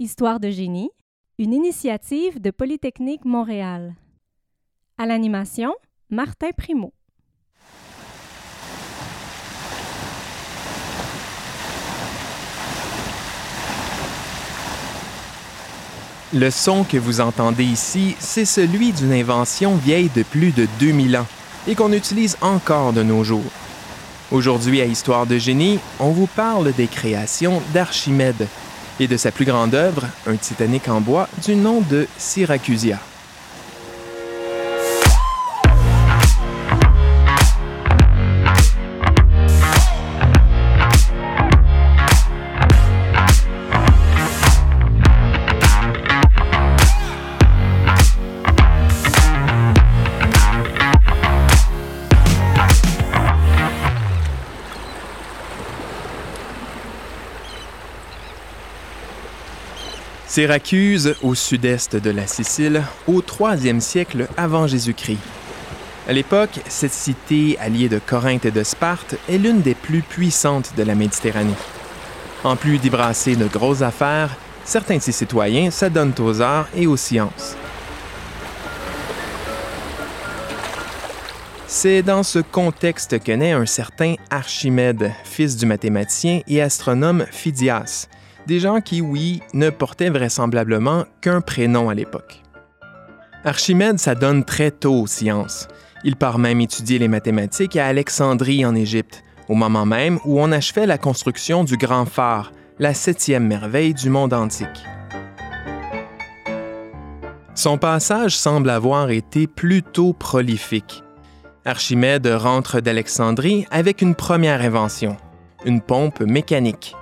[0.00, 0.90] Histoire de génie,
[1.40, 3.96] une initiative de Polytechnique Montréal.
[4.96, 5.74] À l'animation,
[6.08, 6.92] Martin Primo.
[16.32, 21.16] Le son que vous entendez ici, c'est celui d'une invention vieille de plus de 2000
[21.16, 21.26] ans
[21.66, 23.50] et qu'on utilise encore de nos jours.
[24.30, 28.46] Aujourd'hui à Histoire de génie, on vous parle des créations d'Archimède
[29.00, 32.98] et de sa plus grande œuvre, un Titanic en bois du nom de Syracusia.
[60.28, 65.16] Syracuse, au sud-est de la Sicile, au 3e siècle avant Jésus-Christ.
[66.06, 70.74] À l'époque, cette cité alliée de Corinthe et de Sparte est l'une des plus puissantes
[70.76, 71.56] de la Méditerranée.
[72.44, 76.86] En plus d'y brasser de grosses affaires, certains de ses citoyens s'adonnent aux arts et
[76.86, 77.56] aux sciences.
[81.66, 88.08] C'est dans ce contexte que naît un certain Archimède, fils du mathématicien et astronome Phidias,
[88.48, 92.42] des gens qui, oui, ne portaient vraisemblablement qu'un prénom à l'époque.
[93.44, 95.68] Archimède s'adonne très tôt aux sciences.
[96.02, 100.50] Il part même étudier les mathématiques à Alexandrie en Égypte, au moment même où on
[100.50, 104.82] achevait la construction du grand phare, la septième merveille du monde antique.
[107.54, 111.02] Son passage semble avoir été plutôt prolifique.
[111.66, 115.18] Archimède rentre d'Alexandrie avec une première invention,
[115.66, 116.94] une pompe mécanique.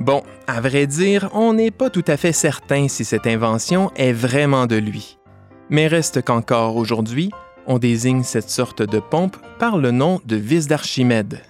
[0.00, 4.14] Bon, à vrai dire, on n'est pas tout à fait certain si cette invention est
[4.14, 5.18] vraiment de lui.
[5.68, 7.30] Mais reste qu'encore aujourd'hui,
[7.66, 11.42] on désigne cette sorte de pompe par le nom de vis d'Archimède.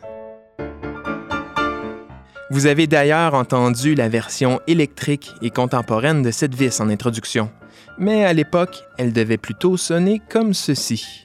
[2.50, 7.52] Vous avez d'ailleurs entendu la version électrique et contemporaine de cette vis en introduction,
[7.98, 11.24] mais à l'époque, elle devait plutôt sonner comme ceci.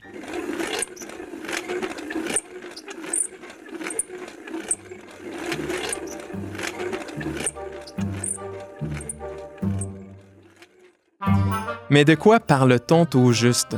[11.90, 13.78] Mais de quoi parle-t-on au juste?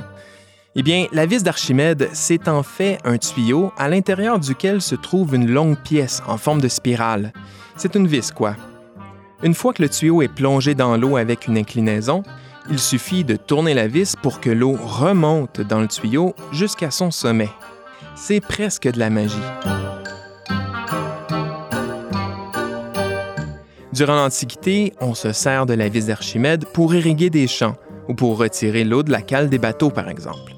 [0.75, 5.35] Eh bien, la vis d'Archimède, c'est en fait un tuyau à l'intérieur duquel se trouve
[5.35, 7.33] une longue pièce en forme de spirale.
[7.75, 8.55] C'est une vis, quoi.
[9.43, 12.23] Une fois que le tuyau est plongé dans l'eau avec une inclinaison,
[12.69, 17.11] il suffit de tourner la vis pour que l'eau remonte dans le tuyau jusqu'à son
[17.11, 17.49] sommet.
[18.15, 19.35] C'est presque de la magie.
[23.97, 27.75] Durant l'Antiquité, on se sert de la vis d'Archimède pour irriguer des champs,
[28.07, 30.53] ou pour retirer l'eau de la cale des bateaux, par exemple.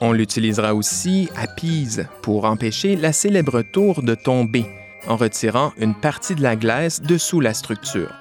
[0.00, 4.64] On l'utilisera aussi à Pise pour empêcher la célèbre tour de tomber
[5.06, 8.14] en retirant une partie de la glace dessous la structure.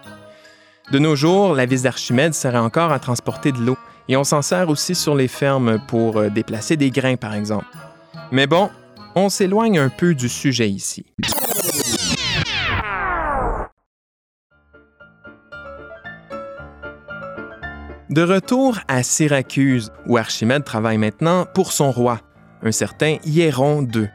[0.91, 3.77] De nos jours, la vis d'Archimède sert encore à transporter de l'eau
[4.09, 7.67] et on s'en sert aussi sur les fermes pour euh, déplacer des grains, par exemple.
[8.33, 8.69] Mais bon,
[9.15, 11.05] on s'éloigne un peu du sujet ici.
[18.17, 22.19] De retour à Syracuse, où Archimède travaille maintenant pour son roi,
[22.63, 24.09] un certain Hieron II.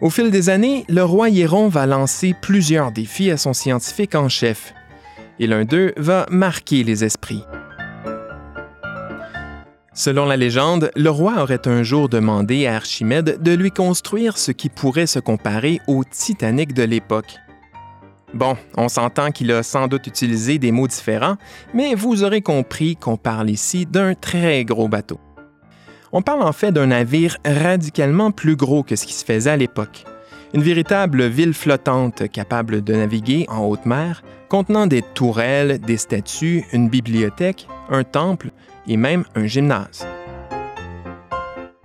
[0.00, 4.28] Au fil des années, le roi Hieron va lancer plusieurs défis à son scientifique en
[4.28, 4.74] chef,
[5.38, 7.44] et l'un d'eux va marquer les esprits.
[9.92, 14.50] Selon la légende, le roi aurait un jour demandé à Archimède de lui construire ce
[14.50, 17.36] qui pourrait se comparer au Titanic de l'époque,
[18.34, 21.36] Bon, on s'entend qu'il a sans doute utilisé des mots différents,
[21.72, 25.20] mais vous aurez compris qu'on parle ici d'un très gros bateau.
[26.10, 29.56] On parle en fait d'un navire radicalement plus gros que ce qui se faisait à
[29.56, 30.04] l'époque.
[30.52, 36.64] Une véritable ville flottante capable de naviguer en haute mer, contenant des tourelles, des statues,
[36.72, 38.50] une bibliothèque, un temple
[38.88, 40.08] et même un gymnase.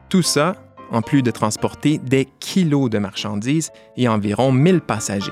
[0.09, 0.55] Tout ça,
[0.91, 5.31] en plus de transporter des kilos de marchandises et environ 1000 passagers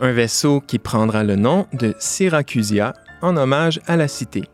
[0.00, 4.44] un vaisseau qui prendra le nom de Syracusia en hommage à la cité.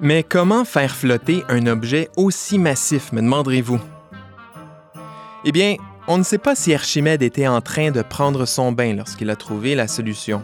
[0.00, 3.80] Mais comment faire flotter un objet aussi massif, me demanderez-vous?
[5.44, 8.94] Eh bien, on ne sait pas si Archimède était en train de prendre son bain
[8.94, 10.42] lorsqu'il a trouvé la solution,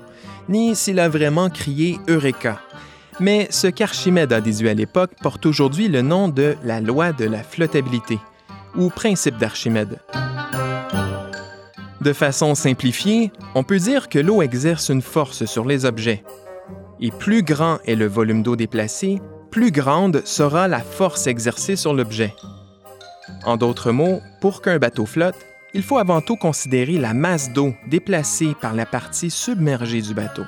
[0.49, 2.59] ni s'il a vraiment crié Eureka.
[3.21, 7.27] Mais ce qu'Archimède a déduit à l'époque porte aujourd'hui le nom de la loi de
[7.27, 8.19] la flottabilité,
[8.75, 9.99] ou principe d'Archimède.
[12.01, 16.25] De façon simplifiée, on peut dire que l'eau exerce une force sur les objets.
[16.99, 19.21] Et plus grand est le volume d'eau déplacé,
[19.51, 22.35] plus grande sera la force exercée sur l'objet.
[23.45, 25.37] En d'autres mots, pour qu'un bateau flotte,
[25.75, 30.45] il faut avant tout considérer la masse d'eau déplacée par la partie submergée du bateau.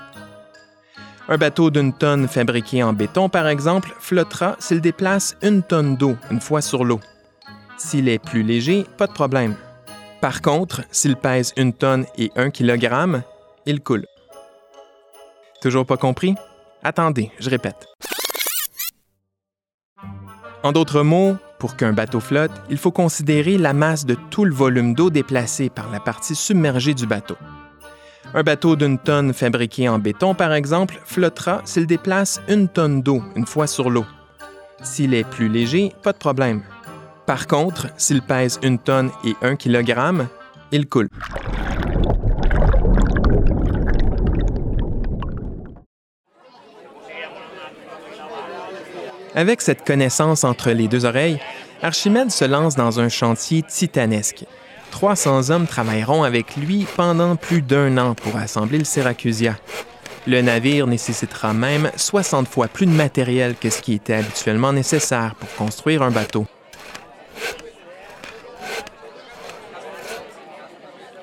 [1.29, 6.17] Un bateau d'une tonne fabriqué en béton, par exemple, flottera s'il déplace une tonne d'eau
[6.31, 7.01] une fois sur l'eau.
[7.77, 9.55] S'il est plus léger, pas de problème.
[10.23, 13.25] Par contre, s'il pèse une tonne et un kilogramme,
[13.67, 14.07] il coule.
[15.61, 16.37] Toujours pas compris?
[16.85, 17.89] Attendez, je répète.
[20.63, 24.55] En d'autres mots, pour qu'un bateau flotte, il faut considérer la masse de tout le
[24.55, 27.37] volume d'eau déplacé par la partie submergée du bateau.
[28.33, 33.25] Un bateau d'une tonne fabriqué en béton, par exemple, flottera s'il déplace une tonne d'eau
[33.35, 34.07] une fois sur l'eau.
[34.85, 36.63] S'il est plus léger, pas de problème.
[37.27, 40.29] Par contre, s'il pèse une tonne et un kilogramme,
[40.73, 41.09] il coule.
[49.35, 51.39] Avec cette connaissance entre les deux oreilles,
[51.83, 54.45] Archimède se lance dans un chantier titanesque.
[54.91, 59.57] 300 hommes travailleront avec lui pendant plus d'un an pour assembler le Syracusia.
[60.27, 65.35] Le navire nécessitera même 60 fois plus de matériel que ce qui était habituellement nécessaire
[65.35, 66.47] pour construire un bateau.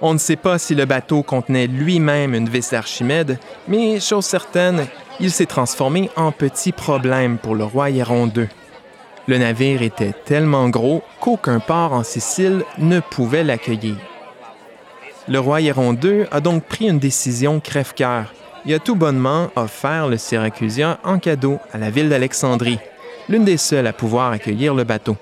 [0.02, 3.38] On ne sait pas si le bateau contenait lui-même une vis d'Archimède,
[3.68, 4.88] mais chose certaine,
[5.20, 8.48] il s'est transformé en petit problème pour le roi Héron II.
[9.28, 13.98] Le navire était tellement gros qu'aucun port en Sicile ne pouvait l'accueillir.
[15.28, 18.34] Le roi Héron II a donc pris une décision crève-cœur.
[18.66, 22.80] Il a tout bonnement offert le Syracusia en cadeau à la ville d'Alexandrie,
[23.28, 25.18] l'une des seules à pouvoir accueillir le bateau.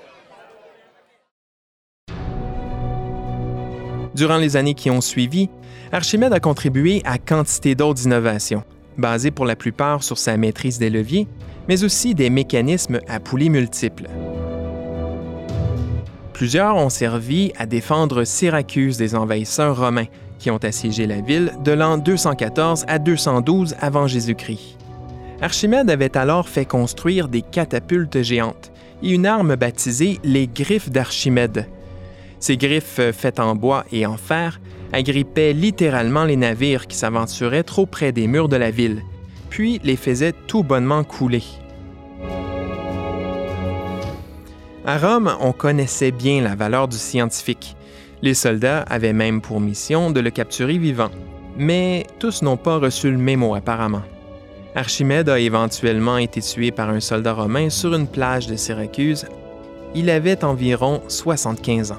[4.18, 5.48] Durant les années qui ont suivi,
[5.92, 8.64] Archimède a contribué à quantité d'autres innovations
[8.96, 11.28] basé pour la plupart sur sa maîtrise des leviers,
[11.68, 14.08] mais aussi des mécanismes à poulies multiples.
[16.32, 20.08] Plusieurs ont servi à défendre Syracuse des envahisseurs romains
[20.40, 24.78] qui ont assiégé la ville de l'an 214 à 212 avant Jésus-Christ.
[25.40, 28.72] Archimède avait alors fait construire des catapultes géantes
[29.04, 31.68] et une arme baptisée les griffes d'Archimède.
[32.40, 34.60] Ces griffes faites en bois et en fer
[34.92, 39.02] agrippait littéralement les navires qui s'aventuraient trop près des murs de la ville,
[39.50, 41.42] puis les faisait tout bonnement couler.
[44.86, 47.76] À Rome, on connaissait bien la valeur du scientifique.
[48.22, 51.10] Les soldats avaient même pour mission de le capturer vivant.
[51.58, 54.02] Mais tous n'ont pas reçu le mémo apparemment.
[54.74, 59.26] Archimède a éventuellement été tué par un soldat romain sur une plage de Syracuse.
[59.94, 61.98] Il avait environ 75 ans.